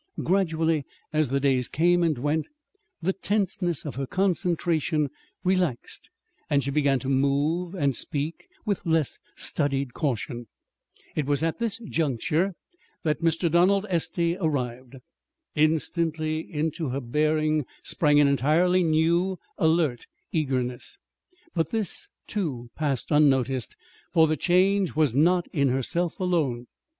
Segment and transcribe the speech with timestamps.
[0.23, 2.47] Gradually, as the days came and went,
[3.03, 5.11] the tenseness of her concentration
[5.43, 6.09] relaxed,
[6.49, 10.47] and she began to move and speak with less studied caution.
[11.15, 12.55] It was at this juncture
[13.03, 13.47] that Mr.
[13.51, 14.95] Donald Estey arrived.
[15.53, 20.97] Instantly into her bearing sprang an entirely new, alert eagerness.
[21.53, 23.75] But this, too, passed unnoticed,
[24.11, 26.65] for the change was not in herself alone.